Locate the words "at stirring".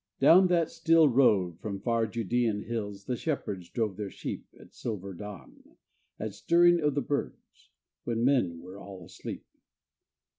6.19-6.79